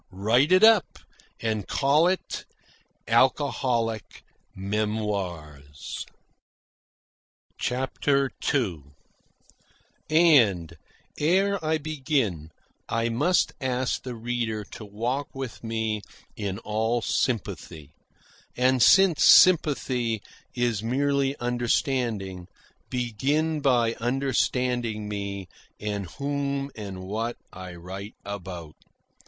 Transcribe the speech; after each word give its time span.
Write 0.09 0.51
it 0.51 0.63
up 0.63 0.97
and 1.41 1.67
call 1.67 2.07
it 2.07 2.43
'Alcoholic 3.07 4.23
Memoirs.'" 4.55 6.07
CHAPTER 7.59 8.31
II 8.51 8.81
And, 10.09 10.75
ere 11.19 11.63
I 11.63 11.77
begin, 11.77 12.49
I 12.89 13.09
must 13.09 13.53
ask 13.61 14.01
the 14.01 14.15
reader 14.15 14.63
to 14.71 14.83
walk 14.85 15.27
with 15.35 15.63
me 15.63 16.01
in 16.35 16.57
all 16.57 17.03
sympathy; 17.03 17.93
and, 18.57 18.81
since 18.81 19.23
sympathy 19.23 20.23
is 20.55 20.81
merely 20.81 21.37
understanding, 21.37 22.47
begin 22.89 23.59
by 23.61 23.93
understanding 23.99 25.07
me 25.07 25.47
and 25.79 26.07
whom 26.09 26.71
and 26.75 27.03
what 27.03 27.37
I 27.53 27.75
write 27.75 28.15
about. 28.25 28.73